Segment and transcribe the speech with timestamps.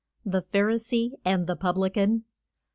[0.25, 2.23] THE PHARISEE AND THE PUBLICAN.